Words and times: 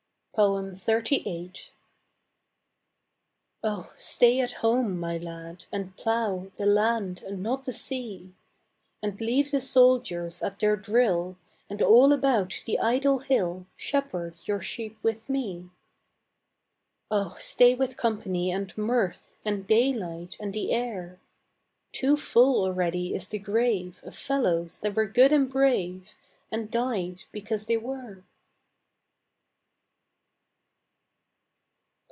XXXVIII. 0.37 1.51
Oh 3.65 3.93
stay 3.97 4.39
at 4.39 4.53
home, 4.53 4.97
my 4.97 5.17
lad, 5.17 5.65
and 5.73 5.95
plough 5.97 6.49
The 6.55 6.65
land 6.65 7.21
and 7.21 7.43
not 7.43 7.65
the 7.65 7.73
sea, 7.73 8.33
And 9.03 9.19
leave 9.19 9.51
the 9.51 9.59
soldiers 9.59 10.41
at 10.41 10.57
their 10.59 10.77
drill, 10.77 11.35
And 11.69 11.81
all 11.81 12.13
about 12.13 12.63
the 12.65 12.79
idle 12.79 13.19
hill 13.19 13.67
Shepherd 13.75 14.39
your 14.45 14.61
sheep 14.61 14.97
with 15.03 15.27
me. 15.29 15.69
Oh 17.11 17.35
stay 17.37 17.75
with 17.75 17.97
company 17.97 18.51
and 18.51 18.75
mirth 18.77 19.35
And 19.43 19.67
daylight 19.67 20.37
and 20.39 20.53
the 20.53 20.71
air; 20.71 21.19
Too 21.91 22.15
full 22.15 22.63
already 22.63 23.13
is 23.13 23.27
the 23.27 23.37
grave 23.37 23.99
Of 24.01 24.15
fellows 24.15 24.79
that 24.79 24.95
were 24.95 25.07
good 25.07 25.33
and 25.33 25.51
brave 25.51 26.15
And 26.49 26.71
died 26.71 27.25
because 27.33 27.65
they 27.65 27.77
were. 27.77 28.23